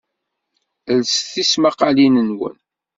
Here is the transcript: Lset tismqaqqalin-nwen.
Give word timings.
Lset 0.99 1.27
tismqaqqalin-nwen. 1.33 2.55